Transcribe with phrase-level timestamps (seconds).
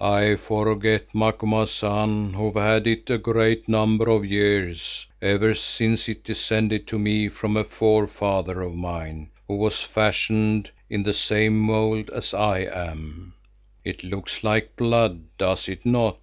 [0.00, 6.24] "I forget, Macumazahn, who have had it a great number of years, ever since it
[6.24, 12.10] descended to me from a forefather of mine, who was fashioned in the same mould
[12.10, 13.34] as I am.
[13.84, 16.18] It looks like blood, does it not?